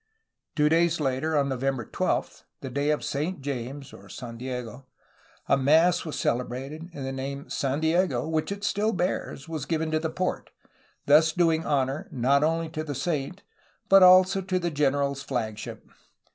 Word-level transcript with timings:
Two 0.55 0.67
days 0.67 0.99
later, 0.99 1.37
on 1.37 1.47
November 1.47 1.85
12, 1.85 2.43
the 2.61 2.71
day 2.71 2.89
of 2.89 3.03
Saint 3.03 3.39
James 3.41 3.93
(San 4.09 4.35
Diego), 4.35 4.87
a 5.47 5.55
mass 5.55 6.05
was 6.05 6.17
celebrated, 6.17 6.89
and 6.91 7.05
the 7.05 7.11
name 7.11 7.47
"San 7.51 7.79
Diego, 7.81 8.25
'^ 8.27 8.31
which 8.31 8.51
it 8.51 8.63
still 8.63 8.93
bears, 8.93 9.47
was 9.47 9.67
given 9.67 9.91
to 9.91 9.99
the 9.99 10.09
port, 10.09 10.49
thus 11.05 11.31
doing 11.33 11.67
honor 11.67 12.07
not 12.09 12.43
only 12.43 12.67
to 12.67 12.83
the 12.83 12.95
saint 12.95 13.43
but 13.89 14.01
also 14.01 14.41
to 14.41 14.57
the 14.57 14.71
generaFs 14.71 15.23
flagship. 15.23 15.87